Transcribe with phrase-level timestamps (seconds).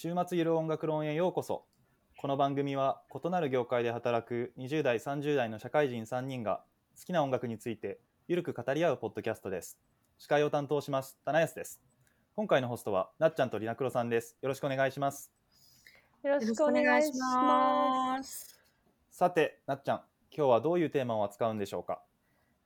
[0.00, 1.64] 週末ゆる音楽論へようこそ。
[2.18, 6.62] この番組は異なる業界で働く20代、30代の社会人3人が
[6.96, 7.98] 好きな音楽について
[8.28, 9.76] ゆるく語り合うポッドキャストです。
[10.16, 11.82] 司会を担当します、棚安です。
[12.36, 14.38] 今回のホストはなっちゃんとりなくろさんです。
[14.40, 15.32] よろしくお願いします。
[16.22, 18.50] よろしくお願いします。
[18.50, 18.60] す。
[19.10, 22.00] さて、なっちゃん、今日はどういうテーマを扱うんでしょうか？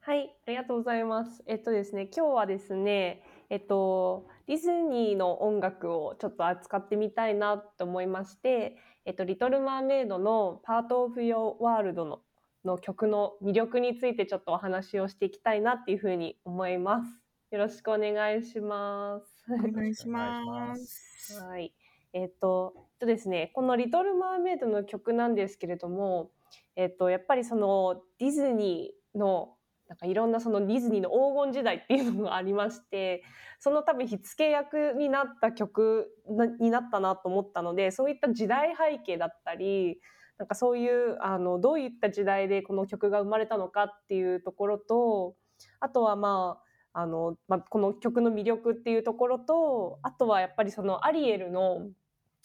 [0.00, 1.42] はい、ありがとうございます。
[1.46, 3.22] えっとですね、今日はですね、
[3.52, 12.20] えっと、ディズニーの音楽をちょっと扱ってみたいなと思いまして、えっと、リトル・マーメイドの Part of Your World の
[12.64, 17.20] の曲の魅力についてちょっとお話をしていきたいなっていうふうに思います。
[17.50, 19.26] よろしくお願いします。
[19.52, 21.38] お願いします。
[21.42, 21.74] はい。
[22.14, 26.30] えっ、と、えっとですね、このリトル・マーメイドの曲なんですけれども、
[26.74, 29.56] えっ、と、やっぱりそのディズニーの、
[29.92, 33.22] なんかいろんなそのディズニーの黄金時代っていうのがありまして、
[33.60, 36.08] その多分火付け役になった曲
[36.60, 40.00] になったなと思ったので、そういった時代背景だったり、
[40.38, 45.36] なんかそういう、あの、どういった時代でこの曲が生まれたのかっていうところと、
[45.78, 46.62] あとはま
[46.94, 51.90] あ、あの、まあ、この曲の魅力っていうところと、あとはやっぱりそのアリエルの、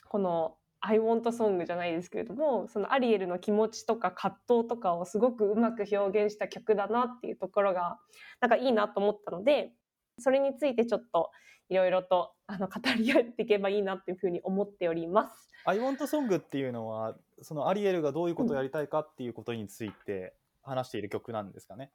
[0.10, 0.58] この
[0.90, 8.00] I want song じゃないですけれども、そのアリエルの気持ちとか葛藤とかをすごくうまく表現した曲だなっていうところが、
[8.40, 9.74] なんかいいなと思ったので、
[10.18, 11.32] それについてちょっと
[11.68, 15.50] いろいろとあの語り合っていけばいいなっていうふうに思っております。
[15.66, 21.92] I want song っていうのは、そのアリエルがどういうことをやりたいかっていうことについて話している曲なんですかね？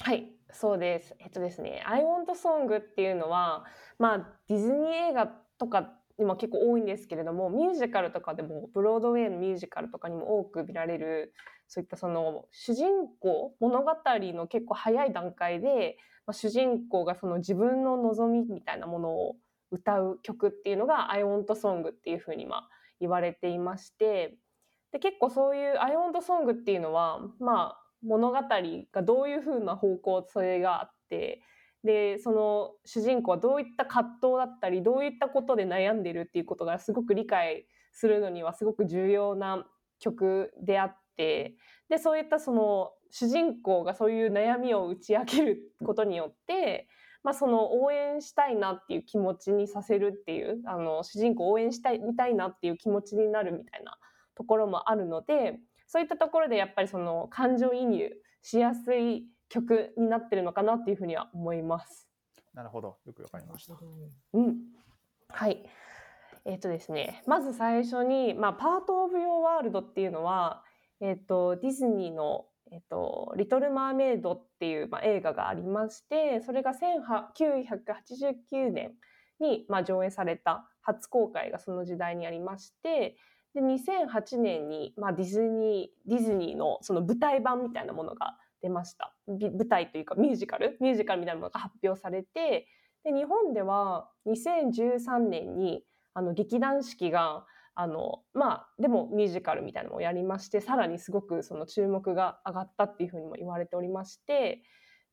[0.00, 1.14] はい、そうです。
[1.18, 3.66] えっとですね、I want song っていうのは、
[3.98, 5.26] まあ、ディズニー映画
[5.58, 11.32] とかにも結構多いんですけれども、ミュージカルとかでも、ブロードウェイのミュージカルとかにも多く見られる、
[11.66, 19.36] そういったその主人公、物語の結構早い段階で、まあ、主人公がその自分の望みみたいなものを
[19.70, 22.68] 歌う曲っていうのが I want song っていうふうにま
[23.00, 24.36] 言われていまして、
[24.92, 28.36] で結構そういう I want song っていうのは、まあ、物語
[28.92, 31.40] がどういうふうな方向性があって、
[31.84, 39.66] で、その主人公はどういった葛藤だったり、どういったことで悩んでるっていうことがすごく理解するのにはすごく重要な
[39.98, 41.56] 曲であって、
[41.88, 46.88] で、そういったその主人公がそういう悩みを打ち明けることによって、
[47.22, 53.98] まあその応援したいなっていう気持ちにさせるっていう、あの、主人公を応援したい、みたいなっていう気持ちになるみたいな
[54.34, 62.08] ところもあるので、そういったところでやっぱりその感情移入しやすい曲になってるのかなっていうふうには思います。
[62.54, 62.96] なるほど。
[63.04, 63.74] よくわかりました。
[64.32, 64.56] うん。
[65.28, 65.68] はい。
[66.46, 70.64] えっ、とですね、まず最初に、まあ、Part of Your World っていうのは、
[71.00, 78.92] えっ、と、ディズニーの、えっ、と、リトル・マーメイドっていう、まあ、映画がありまして、それが1989年
[79.40, 83.16] に、まあ、上映された初公開がその時代にありまして、
[83.54, 89.14] で、2008年に、まあ、ディズニー、ディズニーのその舞台版みたいなものが出ました。
[89.26, 90.76] 舞台というかミュージカル？
[90.80, 92.66] ミュージカルみたいなものが発表されて、
[93.04, 95.84] で、日本では2013年に、
[96.14, 104.62] あの、劇団四季が、あの、まあ、でもミュージカルみたいなのをやりまして、さらにすごくその注目が上がったっていうふうにも言われておりまして、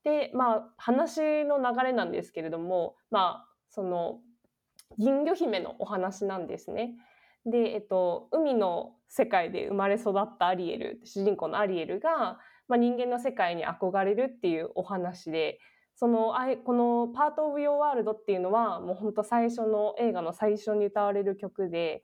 [0.03, 4.19] で、まあ、話の流れなんですけれども、まあ、その、
[4.97, 6.95] 人魚姫のお話なんですね。
[7.45, 15.59] で、えっと、海の世界で生まれ育ったアリエル、主人公のアリエルが、まあ、人間の世界に憧れるっていうお話で、
[15.95, 16.33] その、
[16.63, 22.03] この Part of Your World っていうのは、もう本当最初の映画の最初に歌われる曲で、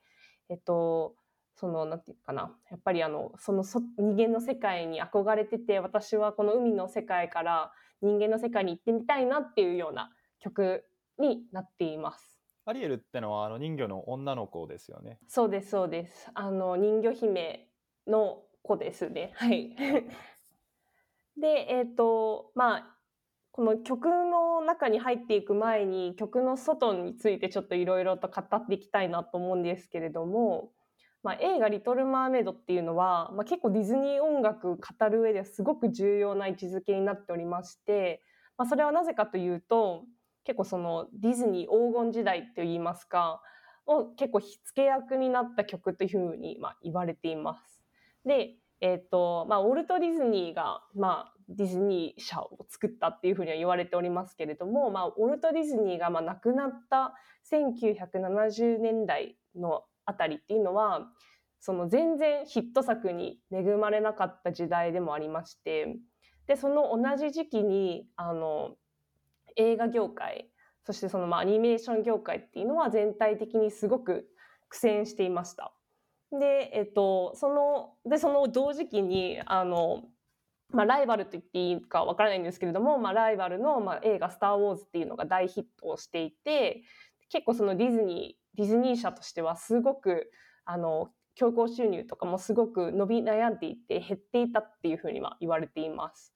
[0.50, 1.16] えっと、
[1.56, 2.57] その、なんていうかな。
[2.72, 7.72] やっぱりあの、そのそ人間の世界に憧れてて、私はこの海の世界から
[8.02, 10.85] 人間の世界に行ってみたいなっていうような曲
[11.19, 12.41] になっています。
[12.66, 15.19] アリエルってのはあの人魚の女の子ですよね。
[15.28, 16.31] そうです、そうです。
[16.34, 17.69] あの、人魚姫
[18.07, 19.34] の子ですね。
[19.35, 19.75] はい。
[21.38, 22.98] で、えっ、と、まあ、
[23.52, 30.72] この曲の中に入っていく前に曲の外についてちょっといろいろと語っていきたいなと思うんですけれども、
[31.22, 38.24] まあ、映画リトル・マーメイドっていうのは、まあ、結構ディズニー音楽語る上ではすごく重要な位置づけになっておりまして、
[38.58, 40.06] まあ、それはなぜかというと、
[40.44, 43.41] 結構そのディズニー黄金時代といいますか、
[43.86, 47.84] を結構火付け役になった曲というふうにまあ言われています。
[48.26, 57.14] で、えっ、と、まあ、ウォルト・ディズニーが、まあ、ディズニー社を作ったっていうふうには言われておりますけれども、まあ、ウォルト・ディズニーがまあ亡くなった
[57.50, 61.08] 1970年代のあたりっていうのは、
[61.62, 65.96] その全然ヒット作に恵まれなかった時代でもありまして、
[66.46, 68.76] で、その同じ時期に、あの、
[69.56, 70.50] 映画業界、
[70.86, 74.28] そしてそのまあアニメーション業界っていうのは全体的にすごく
[74.68, 75.74] 苦戦していました。
[76.40, 80.03] で、えっと、その、で、その同時期に、あの、
[80.74, 86.82] まあ、ライバルと言っていいかわからないんですけれども、まあ、ライバルの、まあ、映画「スター・ウォーズ」っていうのが大ヒットをしていて
[87.30, 90.32] 結構そのディズニーディズニー社としてはすごく
[90.66, 96.34] あの強行収入とかもすごく伸び悩んでいて減っていたっていうふうには言われています。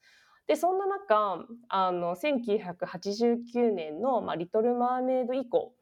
[0.47, 5.75] でそんな中あの1989年の、まあ「リトル・マーメイド」以降、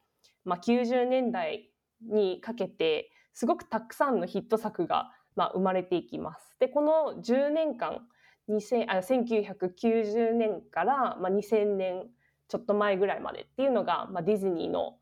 [0.44, 1.72] まあ、90年代
[2.02, 6.56] にかけてすごくたくさんのヒット作が、まあ、生まれていきます。
[6.60, 8.08] でこの10年間
[8.50, 12.08] 2000あ1990年から、まあ、2000年
[12.48, 14.98] ちょっと前ぐらいまでっていうのが、まあ、ディズニーの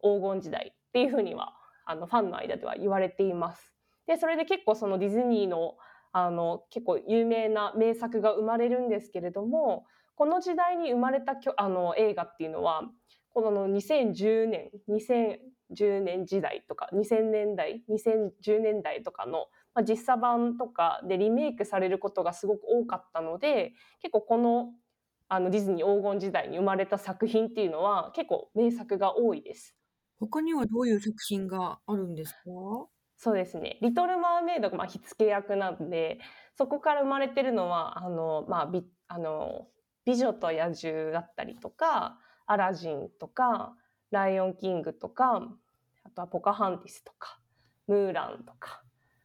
[0.00, 1.52] 黄金時代っていうふうには
[1.84, 3.70] あのファンの間では言われています。
[4.06, 5.76] でそれで結構そのディズニーの
[6.12, 9.84] あの結構有名な名作が生まれるんですけれども
[10.14, 12.84] この時代に生まれたあの映画っていうのは
[13.34, 14.70] この2010年
[15.70, 24.72] 2010年時代とか2000年代2010年代とかの、まあ、実写版とかでリメイクされることがすごく多かったので結構この
[25.28, 29.76] あのディズニー黄金時代に生まれた作品っていうのは結構名作が多いです。
[30.20, 32.88] 他にはどういう作品があるんですか？
[33.16, 33.78] そうですね。
[33.80, 36.20] リトル・マーメイドがまあ火付け役なんで、
[36.54, 39.68] そこから生まれてるのは、あの、まあ、びあの
[40.04, 43.74] 美女と野獣だったりとか、アラジンとか、
[44.10, 45.42] ライオンキングとか、
[46.04, 47.38] あとはポカハンティスとか、
[47.86, 48.82] ムーランとか。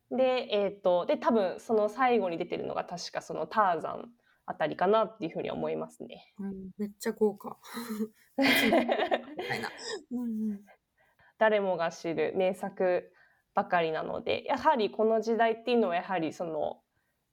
[0.09, 4.09] で、えっ、ー、と、で、多分その最後に出てるのが確かそのターザン
[4.45, 6.33] あたりかなっていうふうに思いますね。
[6.39, 7.57] うん、めっちゃ豪華。
[11.37, 13.11] 誰もが知る名作
[13.53, 16.81] ばかりなのでやはりこの時代っていうのはやはりその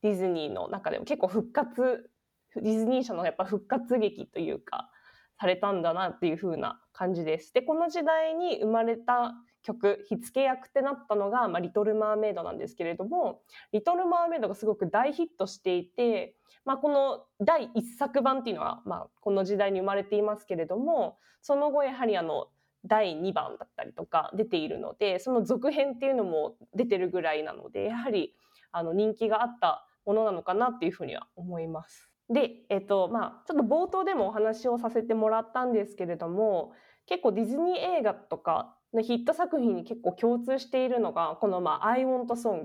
[0.03, 2.11] ディズニーの中でも結構復活
[2.57, 4.91] ディズニー社のやっぱ復活劇というか
[5.41, 7.53] されたんだなっていう風な感じです。
[7.55, 13.43] でこの時代に生まれた曲火付け役ってなったのが、まあ、リトル・マーメイドなんですけれども
[13.73, 22.49] リトル・マーメイドがすごく大ヒットしていて、まあ、この第1作版っていうのは、まあ、この時代に生まれていますけれどもその後やはりあの
[22.87, 28.35] 第2番だったりとか出ているのでその続編っていうのも出てるぐらいなのでやはり
[28.73, 32.08] あの人気があったものなのかなっていうふうには思います。
[32.31, 36.73] で、えっとまあ、ちょっと冒頭でもお話をさせてもらったんですけれども
[37.07, 42.65] 結構ディズニー映画とかのヒット作品に結構共通しているのがこの、まあ「I want song」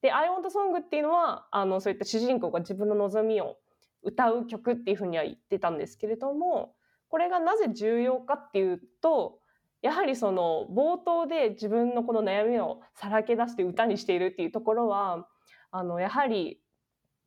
[0.00, 3.56] で「I want song」っていうのはあのそういった主人公が自分の望みを
[4.02, 6.74] 歌う曲っていうふうには言ってたんですけれども
[7.08, 9.38] これがなぜ重要かっていうと
[9.82, 15.26] やはりその冒頭で自分のこの悩みをさらけ出して歌にしているっていうところは
[15.70, 16.60] あのやはり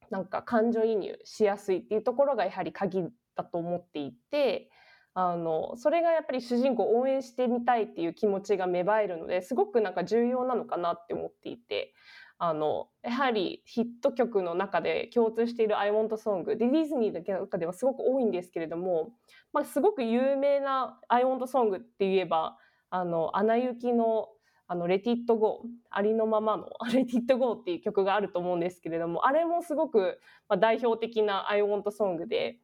[0.09, 3.03] なんか感情移入しやすいっていうところがやはり鍵
[3.35, 4.69] だと思っていて
[5.13, 11.93] あのそれがやっぱり主人公を応援してみたいっていう気持ちが芽生えるのですごくなんか重要なのかなって思っていて
[12.39, 19.13] あのやはりヒット曲の中で共通している「I want song」でディズニーだけの中ではすごく多いんですけれども、
[19.53, 22.57] まあ、すごく有名な「I want song」って言えば
[22.91, 24.29] あのアナ雪の
[24.67, 32.59] あの、レティットゴー、ありのままの、 レティットゴーっていう曲があると思うんですけれども、あれもすごく、ま、代表的な I want song で、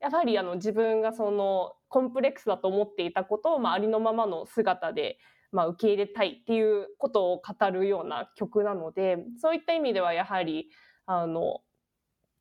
[0.00, 5.18] やはりあの自分がそのコンプレックスだと思っていたことを、まあ、ありのままの姿で
[5.54, 10.68] まあ、受け入れたいっていうことを語るような曲なのでそういった意味ではやはり
[11.06, 11.60] あの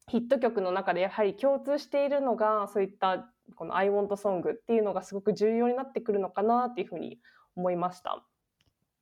[0.10, 7.20] ヒット曲の中でやはり共通しているのがそういったこの「I want song」っていうのがすごく重要になってくるのかなっていうふうに
[7.56, 8.26] 思いました。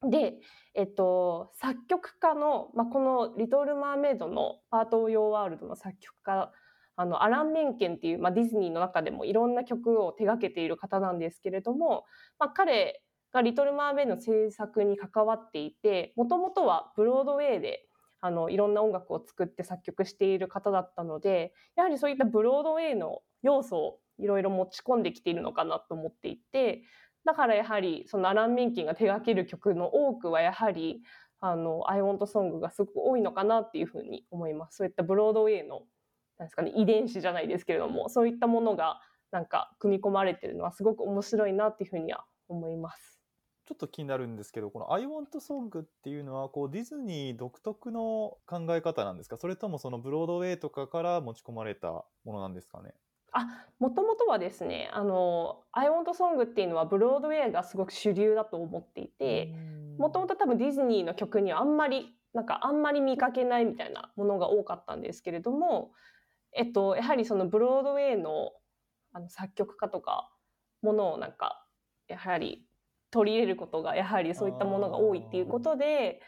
[0.03, 0.39] で、
[0.73, 6.51] えっと、作曲家の、まあ、この「リトル・マーメイド」の「パート・オブ・ヨー・ワールド」の作曲家
[6.95, 12.05] あのアラン・メンケンっていう、まあ、ディズニーの中でもいろんな曲を手がけている方なんですけれども、
[12.39, 17.87] まあ、彼が「リトル・マーメイド」の制作に関わっていてもともとはブロードウェイで
[18.21, 26.83] あのいろんな音楽を作って作曲している方だったのでやはりそういったブロードウェイの要素をいろいろ持ち込んできているのかなと思っていて
[27.25, 31.01] だからやはりそのアラン・ミンキンが手掛ける曲の多くはやはり
[31.39, 34.77] あの「I want song」がすごく多いのかなっていうふうに思います。
[34.77, 35.87] そういったブロードウェイの
[36.37, 39.01] なんですか、ね、遺伝子じゃないですけれどもそういったものが
[39.31, 43.19] なんか組み込まれてるのはすごく面白いなっていうふうには思います。
[43.67, 49.37] ちょっと気になるんですけど、この I want song っていうのは、こうディズニー独特の考え方なんですか？
[49.37, 51.89] それともそのブロードウェイとかから持ち込まれた
[52.25, 52.95] ものなんですかね？
[53.31, 59.53] あ、もともとはですね、あの、I want song っていうのはブロードウェイがすごく主流だと思っていて、
[59.97, 65.91] もともと多分ディズニーの曲にはあんまり、なんかあんまり見かけないみたいなものが多かったんですけれども、
[66.53, 68.51] えっと、やはりそのブロードウェイの
[69.13, 70.31] あの作曲家とか
[70.81, 71.65] ものをなんか、
[72.07, 72.65] やはり
[73.11, 76.21] 取り入れることがやはりそういったものが多いっていうことで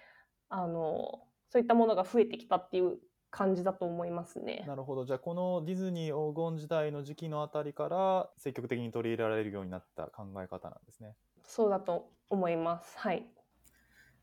[0.49, 2.99] あのそういったものが増えてきたっていう
[3.35, 4.63] 感じだと思いますね。
[4.67, 5.05] なるほど。
[5.05, 11.15] じゃあ、このディズニー黄金時代の時期のあたりから積極的に取り入れられるようになった考え方なんですね。
[11.43, 12.95] そうだと思います。
[12.99, 13.25] はい。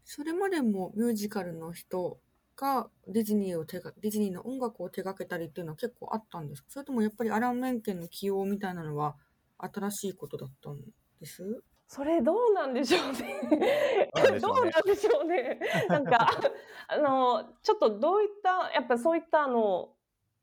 [0.04, 2.20] それまでもミュージカルの人
[2.54, 6.68] がディズニーを手が、ディズニーの音楽を手掛けたりっていうのは結構あったんですか？
[6.70, 9.16] それともやっぱりアラン・メンケンの起用みたいなのは
[9.58, 10.78] 新しいことだったん
[11.20, 11.64] です？
[11.92, 14.38] それどうなんでしょうね。
[14.40, 15.58] どうなんでしょうね。
[15.90, 16.28] なんか
[16.86, 19.92] あのちょっとどういったやっぱそういったあの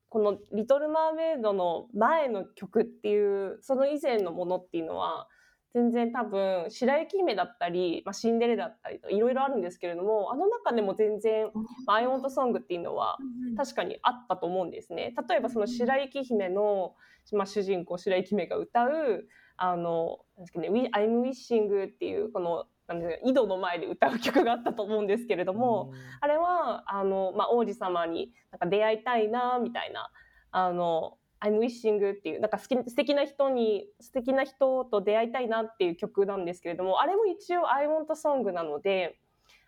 [0.09, 5.29] この「リトル・マーメイド」の前の曲っていうその以前のものっていうのは
[5.73, 11.49] 全然多分白雪姫だったり、まあ、シンデレラだったりといろいろあるんですけれどもあの中でも全然
[11.87, 13.17] 「まあ、アイ・オント・ソング」っていうのは
[13.55, 15.15] 確かにあったと思うんですね。
[15.29, 16.97] 例えばその白雪姫の、
[17.31, 25.91] まあ、主人公白雪姫が歌うあのなんですかね「We- I'm Wishing」っていうこのなんですか井戸の前で歌う曲があったと思うんですけれども、
[26.21, 30.09] あれはあの、まあ、王子様になんか出会いたいなみたいな
[30.51, 39.19] あの「I'm Wishing」っていうなんか好き素敵な人に素敵な人と出会いたいなっていう曲なんですけれどもあれも一応「I Want Song」なので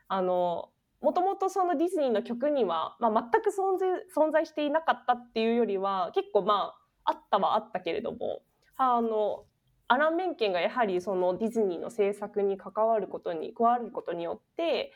[0.08, 0.70] あの
[1.02, 6.74] もともとそのディズニーの曲には、まあ、全く存在存在していなかったっていうよりは結構ま
[7.04, 8.42] ああったはあったけれども
[8.76, 9.46] あの
[9.90, 14.94] アラン・メンケンがやはりそのディズニーの制作に関わることに加わることによって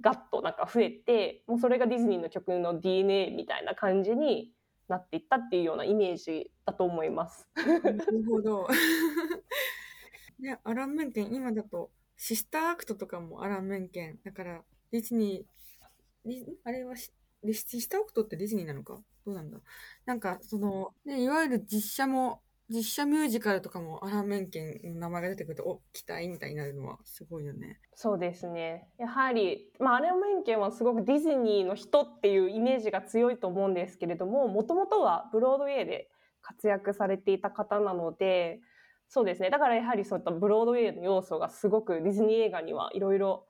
[0.00, 4.52] ガッとなんか増えてもうそれがディズニーの曲の DNA みたいな感じに
[4.88, 7.48] なっていったっていうようなイメージだと思います。
[7.56, 8.66] なるほど。
[10.38, 14.20] ね、アラン・メンケン、今だと、 Sister Act とかもアラン・メンケン。
[14.22, 19.02] だから、ディズニー、あれは Sister Act ってディズニーなのか？
[19.24, 19.58] どうなんだ？
[20.04, 27.80] なんか、その、ね、いわゆる実写も、実写ミュージカルとかもアラン・メンケンの名前が出てくると、お、期待みたいになるのはすごいよね。
[27.94, 36.10] そうですねやはり、まあ、アラン・メンケンはすごくディズニーの人っていうイメージが強いと思うんですけれどももともとはブロードウェイで
[36.42, 38.60] 活躍されていた方なので
[39.08, 43.46] そうですねだからやはりそういったブロードウェイの要素がすごくディズニー映画にはいろいろ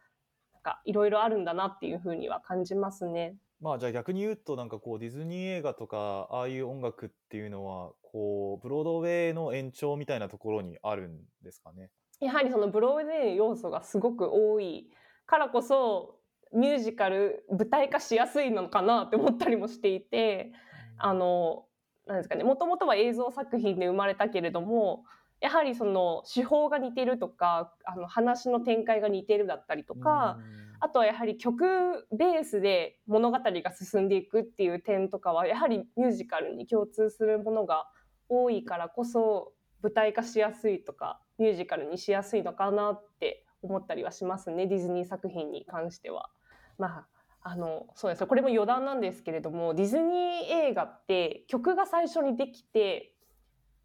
[0.84, 3.36] いろいろあるんだなっていうふうには感じますね。
[3.60, 11.90] まあじゃあ逆に言うとなんかこうディズニー映画とかああいう音楽っていうのはこうブロードウェイの延長みたいなところにあるんですかね？
[12.20, 14.88] やはりそのブロードウェイの要素がすごく多い
[15.26, 16.16] からこそ
[16.54, 20.52] ミュージカル舞台化しやすいのかなって思ったりもしていて
[20.98, 21.64] あの
[22.06, 25.04] なんですかねもともとは映像作品で生まれたけれども
[25.40, 30.38] やはりその手法が似てるとかあの話の展開が似てるだったりとか、
[30.80, 37.86] あとはやはり曲ベースで物語が進んでいくっていう点とかはやはりミュージカルに共通するものが
[38.28, 39.52] 多いからこそ
[39.82, 46.30] 舞台化しやすいとかミュージカルにしやすいのかなって思ったりはしますねディズニー作品に関しては。
[46.78, 47.06] まあ
[47.48, 53.12] あのそうですこれも余談なんですけれどもディズニー映画って曲が最初にできて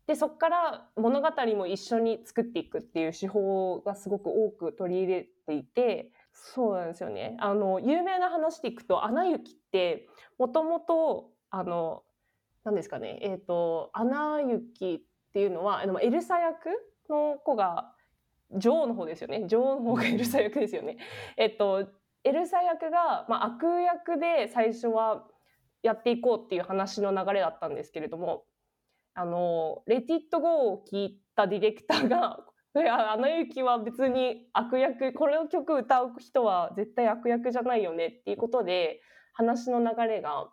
[0.08, 6.12] でそこから物語も一緒に作っていくっていう手法がすごく多く取り入れていて
[6.44, 7.38] そうなんですよね。
[7.40, 12.04] あの有名な話でいくと「アナ雪」ってもともとあの
[12.64, 13.20] 何ですかね。
[13.22, 14.96] えっ、と「アナ雪」
[15.30, 16.70] っていうのはあのエルサ役
[17.10, 17.94] の子が
[18.52, 19.46] 女王の方ですよね。
[19.48, 20.98] 女王の方がエルサ役ですよね。
[21.38, 21.88] えっと
[22.24, 25.28] エルサ役が、まあ、悪役で最初は
[25.84, 28.46] やっていこうっていう話の流れだったんですけれども
[29.14, 32.46] あの「レティット・ゴー」を聞いたディレクターが
[32.76, 39.02] 「いやアナ雪は別に悪役この曲歌う人は絶対悪役じゃないよね」っていうことで
[39.34, 40.50] 話の流れが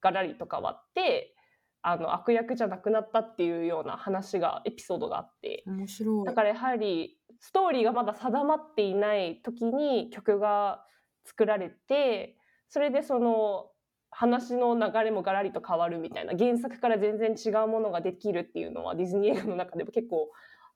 [0.00, 1.34] ガラリと変わって
[1.82, 6.24] あの悪役じゃなくなったっていうような話がエピソードがあって面白い。
[6.24, 10.84] だからやはりストーリーがまだ定まっていない時に曲が
[11.24, 12.36] 作られて
[12.68, 13.70] それでその
[14.10, 20.30] 話の流れもガラリと変わるみたいな原作から全然違うものができるっていうのはディズニー映画の中でも結構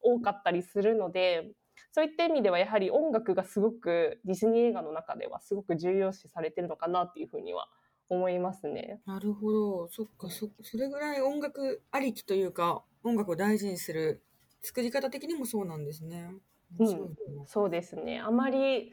[0.05, 1.53] 多かったりするので
[1.93, 7.69] そういった意味ではやはり音楽がすごくディズニー映画の中ではすごく重要視されてるのかなっていうふうには
[8.09, 9.01] 思いますね。
[9.07, 9.89] なるほど。
[9.89, 14.25] そっか、そ、それぐらい音楽ありきというか、音楽を大事にする
[14.63, 16.35] 作り方的にもそうなんですね。
[16.79, 18.93] 面白いなそうですねあまり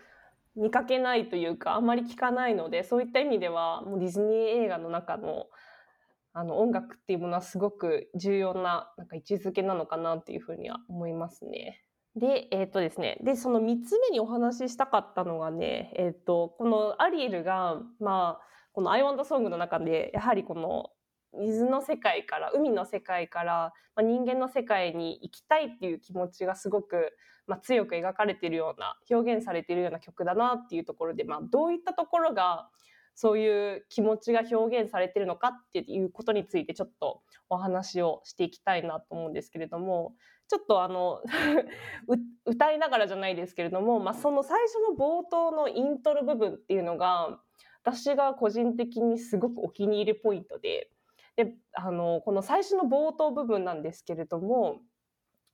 [0.56, 5.48] 見かけないというかあまり聞かないのでそういった意味ではもうディズニー映画の中の
[6.33, 11.83] あの音楽っていうものはすごく重要ななんか位置づけなのかなっていうふうには思いますね。
[12.15, 20.89] で、えっ、とですね、で、その3つ目にお話ししたかったのがね、えっ、と、このアリエルが、まあ、この I Want Song の中で、やはりこの
[21.38, 27.13] 水の世界から海の世界から、まあ、人間の世界に行きたいっていう気持ちがすごく、
[27.47, 32.69] まあ、強く描かれているような表現されているような曲だなっていうところで、まあ、どういったところが
[33.21, 40.15] そういう気持ちが表現されてるのかっていうことについてちょっとお話をしていきたいなと思うんですけれども
[40.47, 41.21] ちょっとあの
[42.47, 47.39] 歌いながらじゃないですけれども、まあ、その最初の冒頭のイントロ部分っていうのが
[47.83, 50.89] 私が個人的にすごくお気に入りポイントで
[51.35, 54.81] であのこの最初の冒頭部分なんですけれども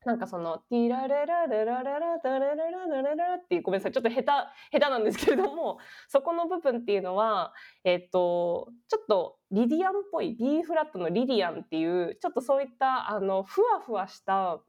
[0.08, 3.92] なんかその「ティラララララララダララララララ」っていうごめんなさい。
[3.92, 14.62] ちょっと下手下手なんですけれども そこの部分っていうのはえっとちょっとリディアンっぽい B フラットのリディアンっていうちょっとそういったあのふわふわした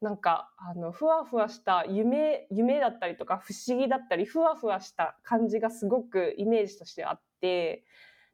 [0.00, 7.84] なんかあのふわふわした夢夢だったりとか不思議だったりふわふわした感じがすごくイメージとしてあって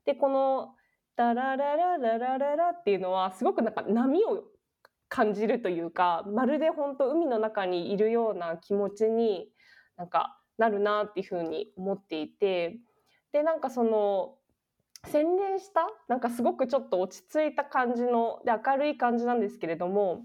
[0.04, 0.76] でこの
[1.16, 4.44] 「ダラララララララ」っていうのはすごくなんか波を
[5.08, 9.48] 感じるというかまるで本当海の中にいるような気持ちに
[9.96, 12.78] なんかなるなっていうふうに思っていて
[13.32, 14.34] でなんかその
[15.04, 20.22] 洗練したなんかすごくちょっと落ち着いた感じので明るい感じなんですけれども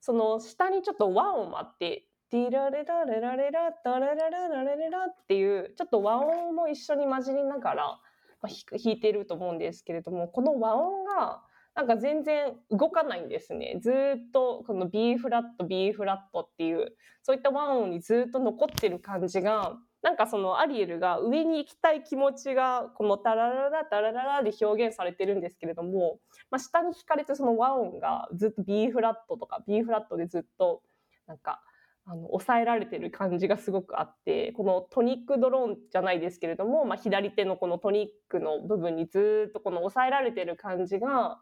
[0.00, 8.00] その下にちょっと和音もあってディラレラレラレラダララララレレラっていうちょっと和音も一緒に混じりながら
[8.42, 11.42] 弾いてると思うんですけれどもこの和音が
[11.74, 13.78] なんか全然動かないんですね。
[13.82, 26.18] ずっとこの B フラット B フラットっていうそういった和音にずっと残ってる感じがなんかそのアリエルが上に行きたい気持ちがこのタラララタラララで表現されてるんですけれども、
[26.50, 30.82] まあ、下に引かれてその和音がずっと B フラットとか B フラットでずっと
[31.26, 31.60] なんか
[32.06, 41.38] あの抑えられてる感じがすごくあってこのトニックドローンじゃないですけれども、まあ、左手のこのトニックの部分にずっとこの抑えられてる感じが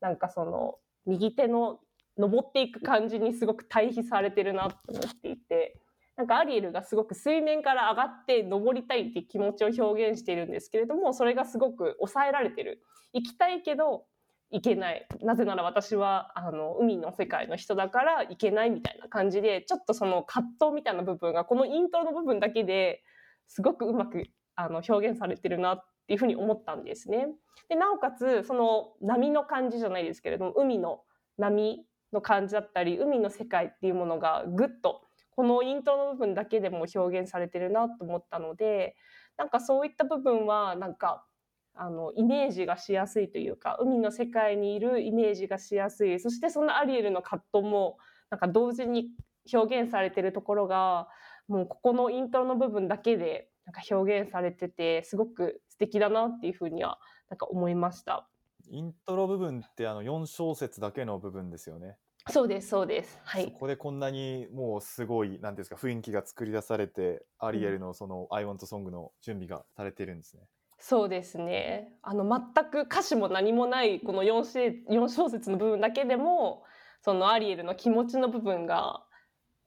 [0.00, 0.76] なんかその
[1.06, 1.80] 右手の
[2.18, 5.80] 登っていく感じにすごく対比されてるなと思っていて
[6.16, 12.82] なんかアリエルがすごく水面から上がって登りたいっていう気持ちを表現しているんですけれどもそれがすごく抑えられてる。
[13.12, 14.04] 行きたいけど
[14.50, 15.06] 行けない。
[15.22, 23.04] なぜなら私はあの海の世界の人だから行けないみたいな感じでちょっとその葛藤みたいな部分がこのイントロの部分だけで
[23.46, 24.24] すごくうまく
[24.56, 27.28] あの表現されてるなっっていうふうに思ったんですね。
[27.68, 31.02] でなおかつその波の感じじゃないですけれども海の
[31.36, 35.02] 波の感じだったり海の世界っていうものがぐっと
[35.36, 38.96] このイントロの部分だけでも表現されてるなと思ったので
[39.36, 41.26] なんかそういった部分はなんか
[41.74, 47.98] あのイメージがしやすいというか海の世界にいるイメージがしやすいそしてそのアリエルの葛藤も
[48.30, 49.10] なんか同時に
[49.52, 51.08] 表現されてるところが
[51.46, 56.98] もうここのイントロの部分だけでなんか表現されててすごく素敵だなっていうふうには
[57.30, 58.28] なんか思いました。
[58.68, 61.96] イントロ部分ってあの4小節だけの部分ですよね。
[62.28, 63.18] そうですそうです。
[63.24, 63.44] はい。
[63.44, 70.42] そこでこんなにもうすごいなんですか雰囲気が作り出されて、アリエルのその「I Want Song」の準備がされてるんですね。
[70.80, 71.96] そうですね。
[72.02, 76.64] あの全く歌詞も何もないこの 4, 4小節の部分だけでも
[77.02, 79.04] そのアリエルの気持ちの部分が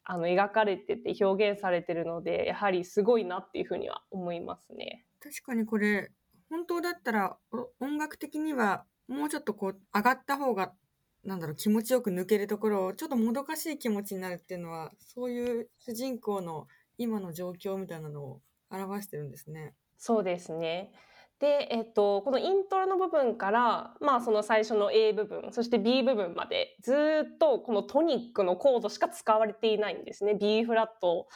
[0.04, 5.06] あの描かれてて表現されてるのでやはりすごいなっていうふうには思いますね。
[5.22, 6.12] 確かにこれ
[6.50, 7.38] 本当だったら
[7.80, 10.74] 音楽的にはもうちょっとこう上がった方が
[11.24, 19.74] なんだろう気持ちよく抜けるところをちょっともどかしい気持ちになるっていうのはそういう主人公の今の状況みたいなのを表してるんですね。
[19.98, 20.92] そうですね。
[21.40, 26.94] で、えっと、このイントロの部分から、まあ、その最初の A 部分そして B 部分までず
[27.36, 30.36] っとこのトニックのコードしか使われていないんですね。
[30.36, 31.28] B フラット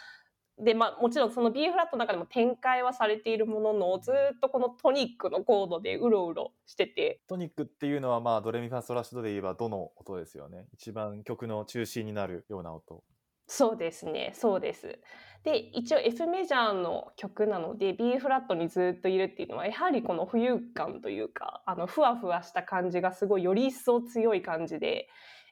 [0.58, 7.20] で、まあ、もちろんその B フラットの中でも展開はされているもののずっとこのトニックのコードでうろうろしてて。
[7.28, 10.68] トニックっていうのはまあドレミファソラシドで言えばどの音ですよね。
[10.74, 13.04] 一番曲の中心になるような音。
[13.48, 14.32] そうですね。
[14.34, 15.00] そうです。
[15.44, 25.08] で一応 F メジャーの曲なので B フラットにずっといるっていうのはやはりこの浮遊感というかあのふわふわした感じがすごいより一層強い感じで、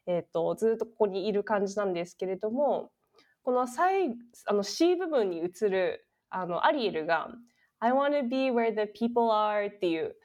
[0.07, 2.89] えーとずっとここにいる感じなんですけれども
[3.43, 4.15] この最
[4.47, 7.29] あの C 部分に移るあのアリエルが
[7.79, 10.15] 「I wanna be where the people are」っていう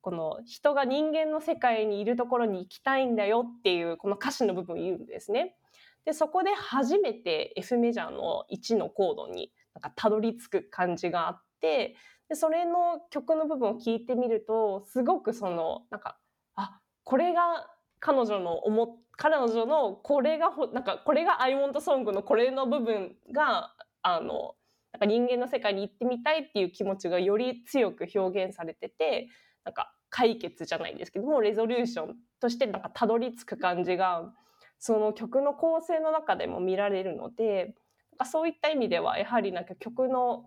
[0.00, 5.56] この人が人間の世界にいるところに行きたいんだよっていうこの歌詞の部分を言うんですね。
[6.04, 11.96] でそこで初めて F メジャーの1のコードになんかたどり着く感じがあって
[12.28, 16.18] でそれの曲の部分を聞いてみるとすごくそのなんか
[16.54, 17.68] あこれが
[18.00, 24.54] 彼女の思彼女のこれがなんかこれが「I want song」のこれの部分があの
[24.92, 29.28] なんか人間の世界に行ってみたいっていう気持ちがより強く表現されてて
[29.64, 34.32] なんか解決じゃないですけどもレゾリューションとしてなんかたどり着く感じが
[34.78, 37.74] その曲の構成の中でも見られるので
[38.12, 40.46] なんかそういった意味ではやはりなんか曲の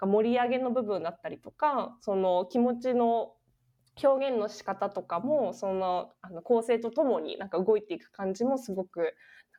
[0.00, 3.32] 盛り上げの部分だったりとかその気持ちの
[4.02, 9.04] 表現の仕方とかもそのあの構成とともになんか動いていく感じもすごくな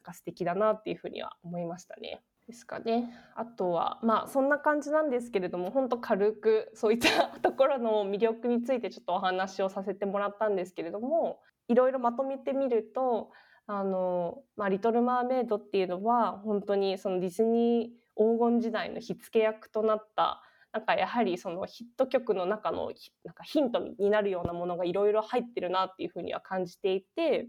[0.02, 2.22] んか素敵だなっていうふうには思いましたね。
[2.48, 3.14] ですかね。
[3.36, 13.30] あとはまあそんな感じなんですけれども本当軽くそういったところの魅力についてちょっとお話をさせてもらったんですけれどもいろいろまとめてみると
[13.68, 22.92] あの、まあ、リトル・マーメイドっていうのは本当にそのディズニー黄金時代の火付け役となったなんかやはりそのヒット曲の中の
[23.24, 27.48] なんかヒントになるようなものがいろいろ入ってるなっていうふうには感じていて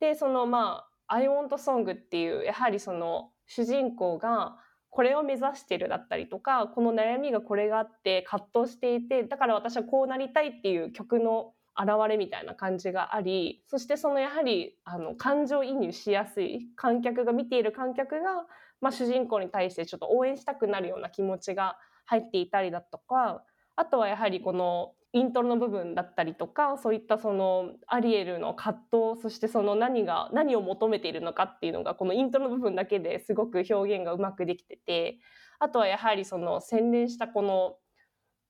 [0.00, 4.56] でそのまあ「I want song」っていうやはりその主人公が
[4.90, 18.46] これを目指してるだったりとかこの悩みがこれがあって葛藤していてだから私はこうなりたいっていう曲の現れみたいな感じがありそしてそのやはりあの感情移入しやすい観客が見ている観客が、
[18.80, 23.42] まあ、主人公に対してちょっと応援したくなるような気持ちが入っていたりだとか
[23.76, 35.18] あとはやはりこのイントロの部分だったりとかそういったそのアリエルの葛藤そしてその何が何を求めているのかっていうのがこのイントロの部分だけですごく表現がうまくできてて
[35.60, 37.76] あとはやはりその洗練したこの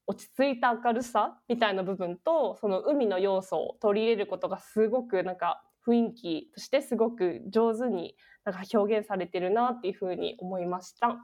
[0.06, 11.18] 落ち着いた明るさみたいな部分とその海の要素を取り入れることがすごくなんか雰囲気としてすごく上手になんか表現されてるなっていうふうに思いました。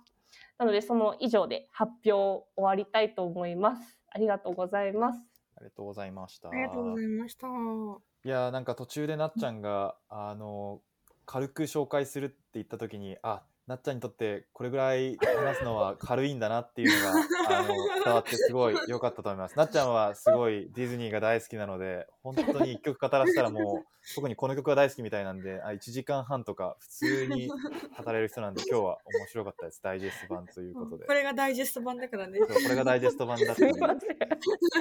[0.61, 3.99] なのでその以上で発表終わりたいと思います。
[4.11, 5.19] ありがとうございます。
[5.57, 6.51] ありがとうございました。
[6.51, 7.47] ありがとうございました。
[7.47, 10.83] いやなんか途中でなっちゃんが、あの
[11.25, 17.13] 軽く紹介するって言った時にあなっちゃんにとってこれぐらい話すのは軽いんだなっていうのが
[17.61, 17.69] あの
[18.05, 19.57] 伝わってすごい良かったと思います。
[19.57, 23.85] なっちゃんはすごいディズニーが大好きなので本当に一曲語らせたらもう
[24.17, 31.07] 特にこの曲が大好きみたいなんであ1時間半とか普通に語れる人なんで 今日は面白かったですダイジェスト版ということで。
[31.07, 32.41] これがダイジェスト版だからね。
[32.41, 33.73] そうこれがダイジェスト版だったんで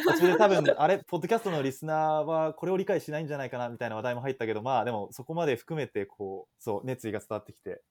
[0.03, 7.83] 途中で多分あれポッドキャストのリスナーはこれを理解しないんじゃないかなみたいな話題も入ったけどまあでもそこまで含めてこうそう熱意が伝わってきて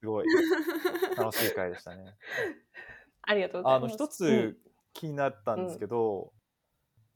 [0.00, 0.26] すごい
[1.16, 2.16] 楽しい回でしたね。
[3.22, 3.92] ありがとうございます。
[3.94, 4.58] あの一つ
[4.92, 6.32] 気になったんですけど、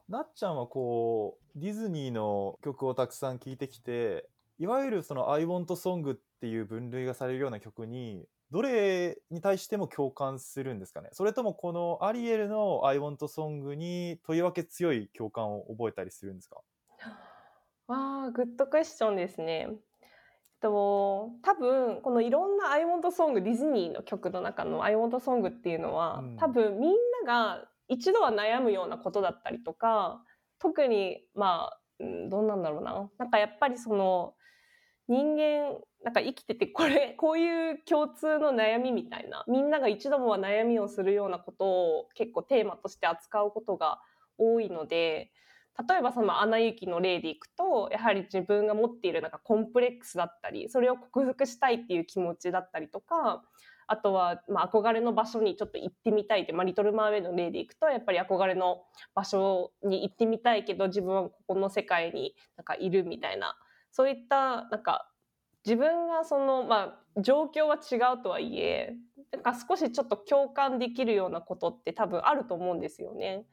[0.09, 11.11] うん、なっちゃんはこうディズニーの曲をたくさん聴いてきていわゆるその「I want song」っていう分類がされるような曲にどれに対しても共感するんですかね？
[11.13, 16.61] それともこのアリエルの「I want song」にとりわけ強い共感を覚えたりするんですか？
[17.87, 19.69] わあグッドクエスチョンですね。
[20.61, 26.91] と多分このいろんな「I want song」ディズニーの曲の中の「I want song」っていうのは、うん、多分みん
[27.25, 30.23] なが一度は悩むようなことだったりとか
[30.59, 33.11] 特にまあ、うん、どうなんだろうな。
[33.19, 34.35] なんかやっぱりその
[35.09, 44.01] 人間なんか生きててこれこういう共通の悩みみたいなみんなが一度もは悩みをするようなことを結構テーマとして扱うことが
[44.39, 45.33] 多いので
[45.89, 53.43] 例えばその「アナ雪」の例でいくとやはり自分が持っているなんかコンプレックスだったりそれを克服したいっていう気持ちだったりとか
[53.87, 63.57] あとは、まあ、憧れの場所にちょっと行ってみたいって、まあ、リトル・マーメイドの例でいくとやっぱり憧れの場所に行ってみたいけど自分はここの世界になんかいるみたいな
[63.91, 65.11] そういったなんか
[65.67, 68.95] 自分がその、まあ、状況は違うとはいえ
[69.33, 73.45] なんか少しちょっと共感できるようなことって多分あると思うんですよね。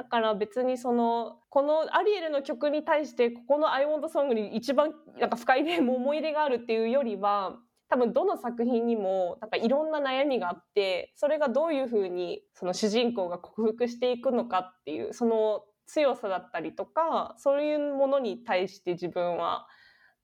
[0.00, 7.58] だから別にそのこのアリエルの曲に対してここの「I want song」に一番なんか深い、ね、思い入れがあるっていうよりは
[7.90, 19.66] 多分どの作品にもなんかいろんな悩みがあってそれがどういうふうにその主人公が克服していくのかっていうその強さだったりとかそういうものに対して自分は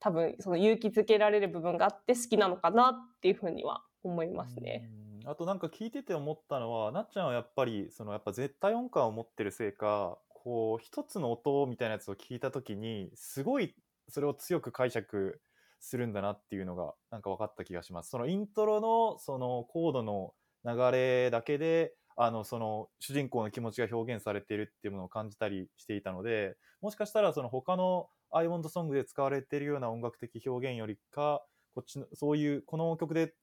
[0.01, 4.89] 多分その勇気づけられる部分があって好きなのかなっていうふうには思いますね。
[5.29, 13.75] あとなんか聞いてて思ったのはなっちゃんはやっぱりそのやっぱ絶対音感を持ってるせいかこう一つの音みたいなやつを聞いた時にすごい
[14.09, 15.41] それを強く解釈
[15.81, 18.11] するんだなっていうのがなんか分かった気がします。
[18.11, 20.33] そのイントロのそのコードの
[20.65, 33.35] 流れだけであのその主人公の気持ちが表現されているっていうものを感じたりしていたのでもしかしたらその他の「アイ・ワント・ソング」で使われているような音楽的表現よりかこっちのそういうこの曲で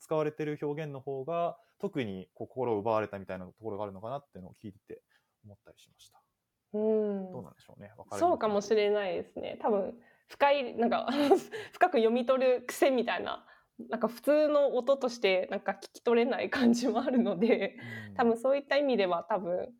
[0.00, 5.02] 使われてる表現の方が特に心を奪われたみたいなところがあるのかなっていうのを聞いてて
[5.44, 6.20] 思ったりしました。
[6.72, 7.90] うんどうなんでしょうね。
[8.18, 9.58] そうかもしれないですね。
[9.62, 9.94] 多分
[10.28, 11.08] 深いなんか
[11.72, 13.46] 深く読み取る癖みたいな
[13.88, 17.76] なんか普通の音としてなんか聞き取れない感じもあるので、
[18.14, 19.74] 多分そういった意味では多分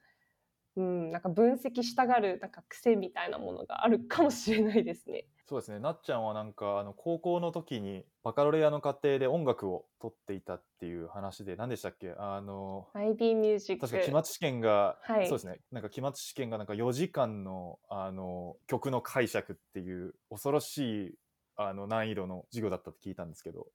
[0.77, 5.27] うん、なんか分析したがるなんか癖みたいなものがあるかもしれないですね。
[5.51, 5.81] そうですね。
[5.81, 12.15] なっちゃんはなんかあの高校の時にバカロレアの家庭で音楽を取っていたっていう話で何でしたっけ？
[12.17, 13.89] あの IB ミュージック。
[13.89, 15.27] 確か期末試験が、はい。
[15.27, 15.59] そうですね。
[15.73, 21.15] なんか期末試験がなんか4時間のあの曲の解釈っていう恐ろしい
[21.57, 23.67] あの難易度の授業だったって聞いたんですけど。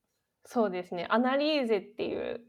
[0.45, 1.07] そうですね。
[1.09, 2.39] アナリーゼっていう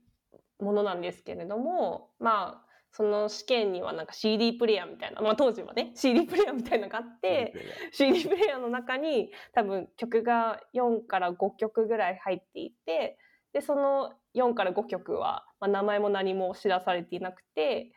[0.61, 2.66] ものなんですけれども、まあ、
[2.97, 7.53] その試験にはなんか CD プレイヤーみたいな、まあ当時はね、CD プレイヤーみたいなのがあって、
[7.93, 13.19] CD プレイヤーの中に多分曲が4から5曲ぐらい入っていて、
[13.53, 17.93] で、その4から5曲は、まあ、名前も何も知らされていなくて、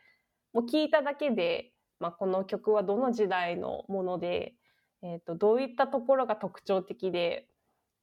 [0.51, 4.55] もう聞いただけで、まあ、この曲はどの時代のもので、
[5.01, 7.47] えっ、と、どういったところが特徴的で、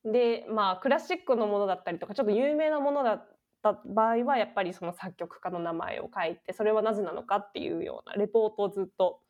[0.02, 9.21] で、まあ、クラシックのものだったりとか、ちょっと有名なものだった場合は、やっぱりその作曲家の名前を書いて、それはなぜなのかっていうようなレポートをずっと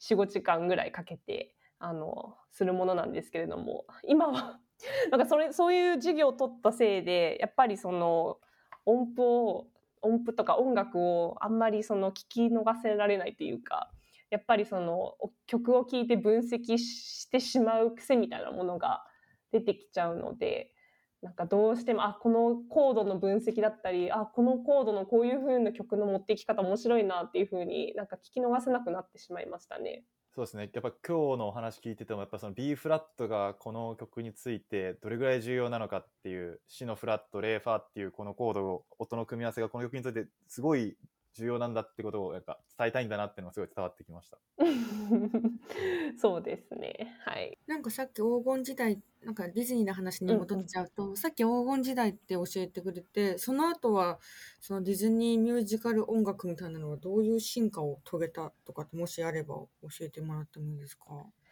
[0.00, 4.60] 4、5時間ぐらいかけて、あの、するものなんですけれども、今は、
[5.10, 8.38] なんかそれ、そういう授業を取ったせいで、やっぱりその
[8.84, 9.66] 音符を、
[10.02, 13.90] 音符とか音楽をあんまりその聞き逃せられないというか、
[14.30, 19.04] やっぱりその曲を聴いて分析してしまう癖みたいなものが
[19.52, 20.72] 出てきちゃうので、
[21.22, 30.04] なんかどうしても、あ、このコードの分析だったり、あ、このコードのこういう風な曲の持っていき方面白いなっていう風になんか聞き逃せなくなってしまいましたね。
[30.36, 40.98] そうですねやっぱ今日のお話聞いててもやっぱその B フラットがこの曲についてどれぐらい重要なのかっていうシのフラットレイファーっていうこのコード音の組み合わせがこの曲についてすごい
[41.36, 44.38] 重要なんだってことをやっぱ伝えたいんだなっていうのがすごい伝わってきました。
[46.18, 47.14] そうですね。
[47.24, 47.58] はい。
[47.66, 54.20] なんかさっき黄金時代、なんかディズニーの話に戻っちゃうと、さっき黄金時代って教えてくれて、その後は、
[54.60, 59.70] そのディズニーミュージカル音楽みたいなのはどういう進化を遂げたとかってもしあれば教
[60.02, 61.04] えてもらってもいいですか？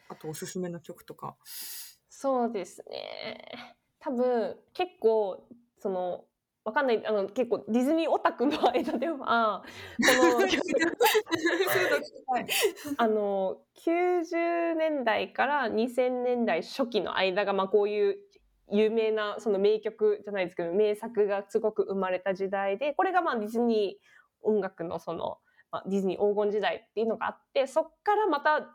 [0.09, 1.37] あとおすすめの曲とか。
[2.09, 3.77] そうですね。
[3.99, 6.27] 多分結構その
[6.65, 7.07] わかんない。
[7.07, 9.63] あの結構ディズニーオタクの間では
[9.99, 10.05] こ
[10.41, 10.47] の
[12.97, 18.19] あの90年代から2000年代初期の間がまあこういう
[18.71, 25.37] 有名なその名曲じゃないですけど名作がすごく生まれた時代でこれがまあディズニー音楽のその、
[25.71, 28.71] まあ、ディズニー黄金時代っていうのがあってそっからまた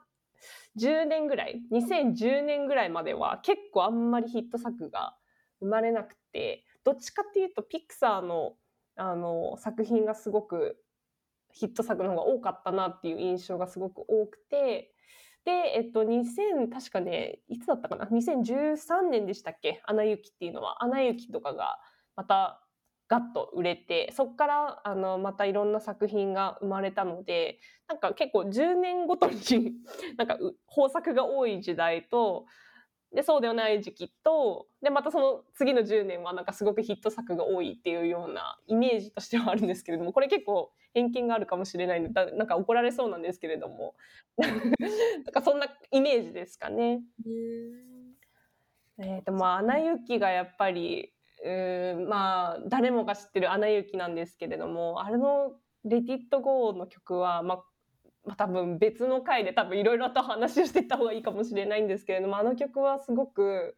[0.79, 5.15] 10年ぐらい2010年ぐらいまでは結構あんまりヒット作が
[5.59, 8.53] 生まれなくてどっちかっていうとピクサーの
[8.95, 10.77] あの作品がすごく
[11.51, 14.93] ヒット作の方が多かったなっていう印象がすごく多くて
[15.45, 21.79] で、えっと、2000確かねいつだったかな？2013年でしたっけ「アナ雪」っていうのは「アナ雪」とかが
[22.15, 22.61] また
[23.07, 29.73] ガッと売れてそこからあのまたいろんな作品が生まれたのでなんか結構10年ごとに
[30.17, 32.45] なんか豊作が多い時代と
[33.13, 43.95] でそうではない時期とでまたその次の10年はなんかすごくヒット作が多いっていうようなイメージとしてはあるんですけれどもこれ結構偏見があるかもしれないのでだなんか怒られそうなんですけれども
[44.37, 47.01] なんかそんなイメージですかね。
[48.99, 57.63] えーとまあ「アナ雪」がやっぱりうーんまあ誰もが知ってる「アナ雪」なんですけれどもあれの「レディット・ゴー」の曲は、まあ
[58.29, 63.75] まあ、多分別の回で多分いろいろと話をしていった方がいいかもしれないんですけれどもあの曲はすごく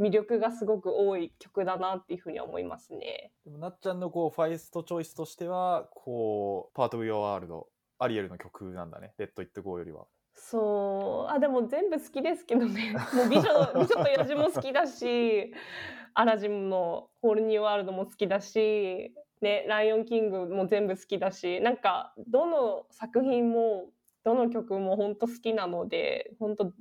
[0.00, 3.32] 魅力がすごく多い曲だなっていうふうには思いますね。
[3.44, 10.06] でもなっちゃんのこうファイストチョイスとしてはこう「パート・オブ・ヨー・ワールド」アリエルの曲なんだね「レッド・イット・ゴー」よりは。
[10.34, 15.54] そうあでも全部好きですけどね もう美女美女と野獣も好きだし
[16.12, 23.90] アラジンの「ホールニューワールド」も好きだし、ね「ライオンキング」も全部好きだしなんかどの作品も
[24.24, 26.72] どの曲も本当好きなので本当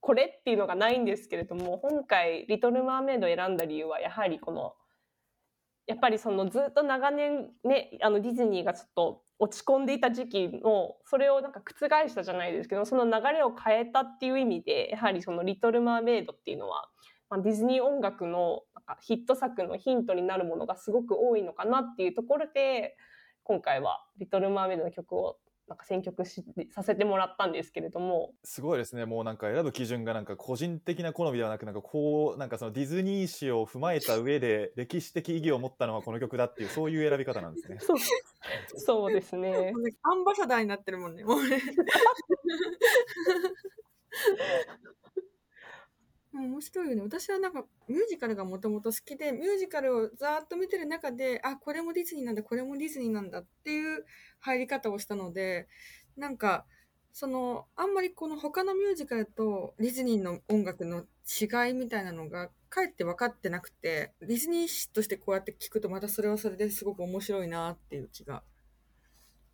[0.00, 4.74] これっていうのがないんですけれども今回「リトル・マーメイド」選んだ理由はやはりこの
[5.86, 16.88] やっぱりそのずっと長年ねあのディズニーがちょっと落ち込んでいた時期のそれをなんか覆したじゃないですけどその流れを変えたっていう意味でやはりその「リトル・マーメイド」っていうのは、
[17.30, 22.96] まあ、ディズニー音楽のなんかヒット作のヒントになるものがすごく多いのかなっていうところで
[23.42, 37.78] 今回は「リトル・マーメイド」の曲をなんか選曲しさせてもらったんですけれどもすごいですねもうなんか選ぶ基準がなんか個人的な好みではなくなんかこうなんかそのディズニー史を踏まえた上で歴史的意義を持ったのはこの曲だっていうそういう選び方なんですね。
[37.80, 37.98] そう
[38.78, 39.72] そうですね。
[40.02, 41.24] アンバサダーになってるもんね。
[41.24, 41.62] もうね
[46.40, 47.02] 面白いよね。
[47.02, 54.04] 私はなんかミュージカルがもともと好きで、ミュージカルをざーっと見てる中で、あ、これもディズニーなんだ、これもディズニーなんだっていう
[54.40, 55.68] 入り方をしたので、
[56.16, 56.66] なんか、
[57.12, 68.42] その、あんまりこの他のミュージカルとディズニーの音楽の違いみたいなのが、かえって分かってなくて、ディズニー誌としてこうやって聞くとまたそれはそれですごく面白いなっていう気が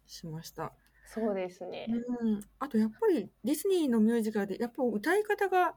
[0.06, 0.72] しました。
[1.06, 1.86] そうですね。
[2.20, 2.40] うん。
[2.60, 5.74] あとやっぱりディズニーのミュージカルで、やっぱ歌い方が、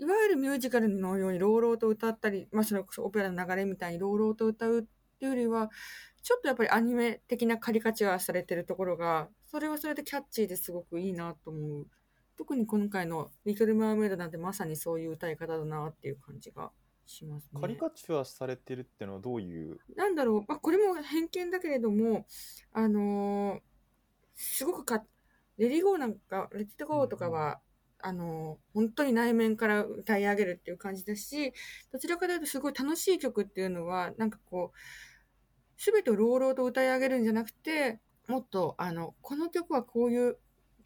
[0.00, 4.82] いわゆるミュージカルのように朗々と歌ったり、まあそれこそオペラの流れみたいに朗々と歌うっ
[5.18, 5.70] ていうよりは、
[6.22, 11.86] ちょっとやっぱりアニメ的なカリカチュアされてるところが、それはそれでキャッチーですごくいいなと思う。
[12.36, 16.72] 特に今回のリトル・マーメイドなんてまさにそういう歌い方だなっていう感じが
[17.06, 17.60] しますね。
[17.60, 19.78] カリカチュアされてるってのはどういう？
[19.94, 22.26] なんだろう、まあ、これも偏見だけれども、
[22.72, 23.60] あのー
[24.34, 25.04] すごくか、
[25.58, 27.60] レディゴーなんか、レディゴーとかは、
[28.06, 31.54] あの本当に内面から歌い上げるっていう感じだし、
[31.90, 40.36] どちらかというとすごい楽しい曲っていうのは、なんかこう、すべてを朗々と歌い上げるんじゃなくて、もっと、あの、この曲はこういう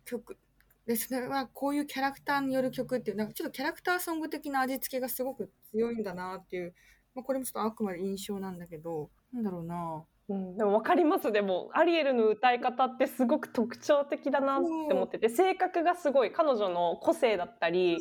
[0.05, 0.39] 曲、
[0.87, 6.73] で、それはこういうキャラクターによる曲っていう、なんかちょっとキャラクターソング的な味付けがすごく強いんだなっていう、
[7.17, 10.05] まあ、これもちょっとあくまで印象なんだけど、なんだろうな。
[10.29, 11.33] うん、でも分かります。
[11.33, 17.99] でもアリエルの歌い方ってすごく特徴的だなって思ってて性格がすごい彼女の個性だったり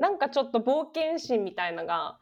[0.00, 2.18] なんかちょっと冒険心みたいなのが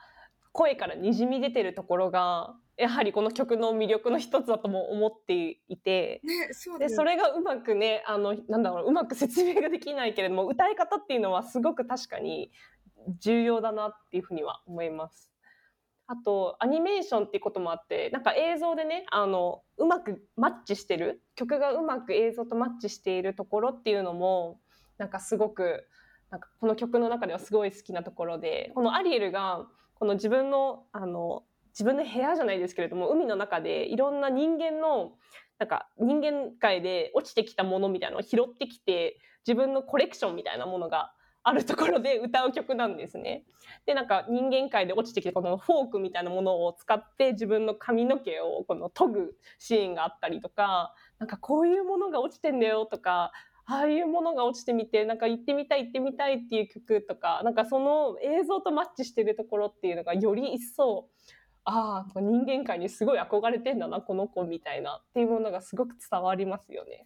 [0.53, 12.51] 声からにじみ出てるところがやはりこの曲の魅力の一つだとも思っていてね、そでそれがうまくねあのなんだろううまく説明ができないけれども歌い方っていうのはすごく確かに
[13.21, 15.32] 重要だなっていうふうには思います。
[16.13, 24.61] あとアニメーションっていうこともあってなんか映像でねあのうまくマッチしてる曲がうまく映像とマッチしているところっていうのも
[24.99, 25.87] なんかすごく
[26.31, 35.13] なんかこの曲の中ではすごい好きなところでこのアリエルがこの自分のあの自分の部屋じゃないですけれども海の中でいろんな人間の
[35.59, 41.15] なんか人間界で落ちてきたものみたいなのを拾ってきて自分のコレクションみたいなものが
[41.45, 43.45] あるところで歌う曲なんですね。
[43.87, 53.33] でなんか人間界で落ちてきたこのフォークみたいなものを使って自分の髪の毛をこの研ぐシーンがあったりとかなんかこういうものが落ちてんだよとか
[53.65, 61.09] ああいうものが落ちてみてなんか行ってみたい行ってみたいっていう曲とかなんかその映像とマッチしてるところっていうのがより一層
[61.65, 67.05] ああ人間界にすごい憧れてんだなこの子みたいなっていうものがすごく伝わりますよね。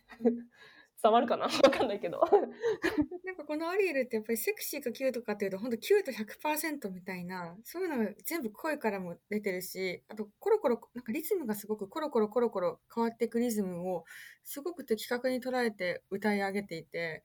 [1.07, 1.45] 伝わるかな？
[1.63, 2.21] わかんないけど。
[3.25, 14.05] なんかこのアリエルってやっぱりセクシーかキュートかっていうと本当キュート100%みたいなそういうのが全部声からも出てるしあとコロコロなんかリズムがすごくコロコロコロコロ変わっていくリズムを
[14.43, 17.23] すごく的確に捉えて歌い上げていて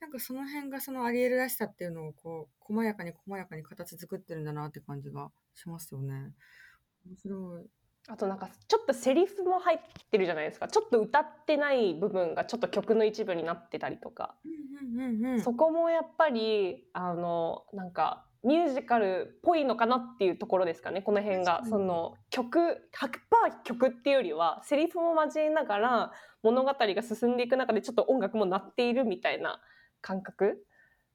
[0.00, 6.32] なんかその辺がそのアリエルらしさっていうのをこう細やかに細やかに形作ってるんだなって感じがしますよね。
[7.06, 7.79] 面白い。
[8.08, 9.78] あとなんかちょっとセリフも入っ
[10.10, 10.68] てるじゃないですか。
[10.68, 15.40] ちょっと歌ってない部分がちょっと曲の一部になってたりとか、うんうんうんうん。
[15.40, 21.02] そこもやっぱりあのなんかミュージカルっぽいのかなっていうところですかね。
[21.02, 21.62] この辺が。
[21.68, 29.60] その曲100%曲っていうよりはセリフも交えながら物語が進んでいく中でちょっと音楽も鳴っているみたいな
[30.00, 30.64] 感覚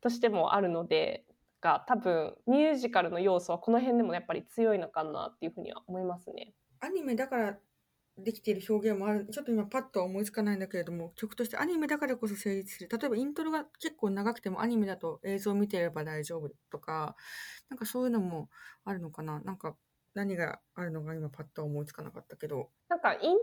[0.01, 1.25] としてもあるので
[1.61, 6.53] が多分ミュージカルの要素はこの辺でもやっぱり強いのかなっていうふうには思いますね。
[6.79, 7.57] アニメだから
[8.17, 9.27] できている表現もある。
[9.31, 12.89] ちょっと今パッとは思いつかないんだけれども、曲としてアニメだからこそ成立する。
[12.89, 17.15] 例えばイントロが結構長くてもアニメだと映像を見てれば大丈夫とか、
[17.69, 18.49] なんかそういうのも
[18.85, 19.39] あるのかな。
[19.41, 19.75] なんか
[20.13, 22.69] 何があるのか今パッとは思いつかなかったけど。
[22.89, 23.37] なんかイントロの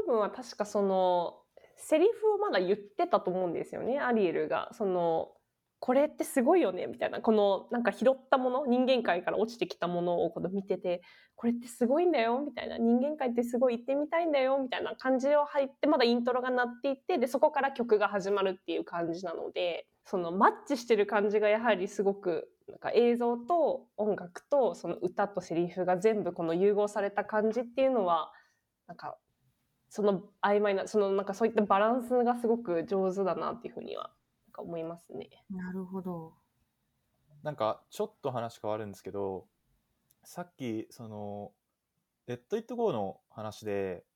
[0.00, 1.42] 部分は確かその
[1.76, 5.32] セリフをまだ言ってたと思うんですよねアリエルがその
[5.80, 7.20] これってすごいよねみたいな。
[7.20, 11.02] このなんか拾ったもの人間界から落ちてきたものをこの見てて
[11.36, 12.78] これってすごいんだよみたいな。
[12.78, 28.32] 人間界ってすごい行ってみたいんだよみたいな感じを入ってまだイントロが鳴っていってでそこから曲が始まるっていう感じなのでそのマッチしてる感じがやはりすごくなんか映像と音楽とその歌とセリフが全部この融合された感じっていうのは
[28.86, 29.16] なんか
[29.88, 34.10] その曖昧なそのなんかそういったバランスがすごく上手だなっていうふうには
[34.54, 35.28] か思いますね。
[35.50, 36.32] なるほど。
[37.42, 39.46] なんかちょっと話変わるんですけど
[40.24, 41.52] さっきその
[42.26, 44.06] 「レッド・イット・ゴー」の話で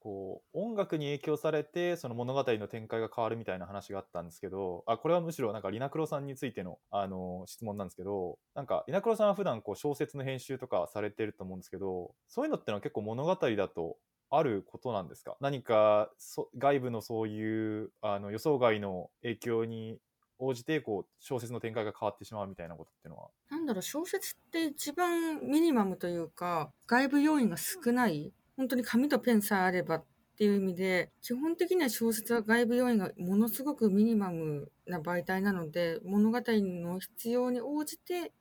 [0.00, 13.98] こう音楽に影響されてその物語の展開が変わるみたいな話があったんですけどあこれはむしろなんかリナクロさんについてのあの質問なんですけどなんかリナクロさんは普段こう小説の編集とかされてると思うんですけどそういうのってのは結構物語だと
[14.30, 15.36] あることなんですか？
[15.40, 19.98] 何かそ外部のそういうあの予想外の影響に
[20.38, 23.28] 応じてこう小説の展開が変わってしまうみたいなことっていうのは？
[23.50, 30.04] なんだろう、小説って一番ミニマムというか、外部要因が少ない、本当に紙とペンさえあればっ
[30.36, 38.32] ていう意味で、基本的には小説は外部要因がものすごくミニマムな媒体なので、物語の必要に応じて、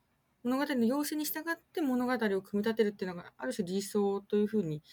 [0.43, 4.83] 物語の要請に従って物語を組み立てるっていうのがある種理想というふうに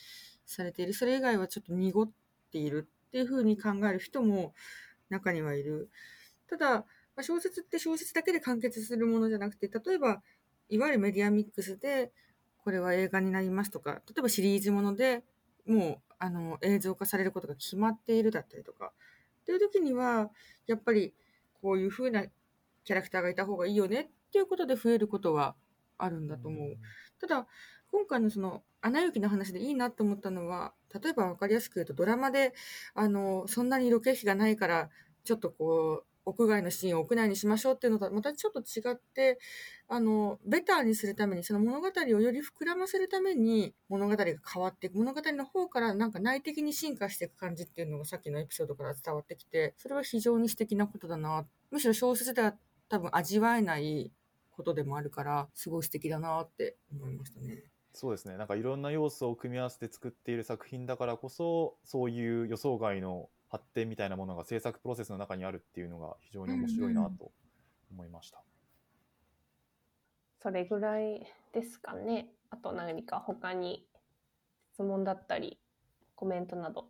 [0.46, 0.94] されている。
[0.94, 2.10] それ以外はちょっと濁っ
[2.50, 4.54] ているっていうふうに考える人も
[5.10, 5.90] 中にはいる。
[6.48, 6.84] ただ、
[7.20, 10.22] 小説って小説だけで完結するものじゃなくて、例えば、
[10.68, 12.12] いわゆるメディアミックスで、
[12.58, 15.22] これは映画になりますとか、例えばシリーズもので
[15.66, 18.92] もうあの映像化されることが決まっているだったりとか、
[19.42, 20.30] っていう時には、
[20.66, 21.14] やっぱり
[21.60, 22.24] こういう風な
[22.84, 25.54] キャラクターがいた方がいいよねっていうことで増えることは
[25.98, 26.76] あるんだと思う。
[27.20, 27.46] ただ、
[27.94, 32.52] 今回のその、アナ雪の話でいいなと思ったのは、例えば分かりやすく言うと、ドラマで、
[32.92, 34.90] あの、そんなにロケ費がないから、
[35.22, 39.38] ちょっとこう、屋外のシーンを屋内にしましょうっていうのとはまたちょっと違って、
[39.86, 44.98] あの、ベターにするために、その物語をより膨らませるために物語が変わっていく。
[44.98, 51.46] 物語の方からなんか内的に進化していく感じっていうのがさっきのエピソードから伝わってきて、それは非常に素敵なことだな。
[51.70, 52.56] むしろ小説では
[52.88, 54.10] 多分味わえない
[54.50, 57.73] ことでもあるから、すごい素敵だなって思いましたね。
[57.94, 67.30] そうですねなんかいろんな要素を組み合わせて作っている作品だからこそそういう予想外の発展みたいなものが制作プロセスの中にあるっていうのが非常に面白いなと
[67.92, 68.42] 思いました。
[70.42, 72.28] それぐらいですかね。
[72.50, 73.86] あと何か他に
[74.72, 75.60] 質問だったり
[76.16, 76.88] コメントなど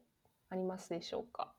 [0.49, 1.55] ありますでしょうか？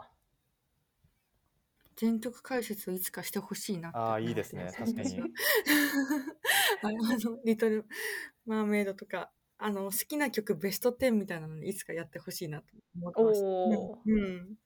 [1.96, 4.72] 全曲解説をいつかしてほしいなああ、いいですね。
[4.76, 5.22] 確かに。
[6.84, 7.86] あの、リトル・
[8.46, 13.46] マーメイドとか、あの、好きな曲ベスト10みたいなのにいつかやってほしいなと思ってました。
[13.48, 14.58] おうん。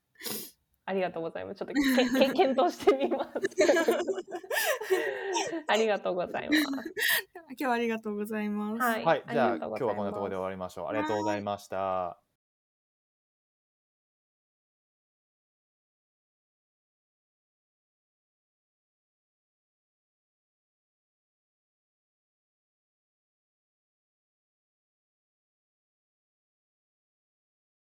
[0.85, 1.59] ありがとうございます。
[1.59, 1.81] ちょっとけ
[2.19, 3.29] け検討してみます。
[5.67, 6.61] ありがとうございます。
[6.61, 6.71] 今
[7.55, 8.81] 日はありがとうございます。
[8.81, 10.87] はい、はい、じゃあ今日はこんなところで終わりましょう。
[10.87, 12.19] ありがとうございました。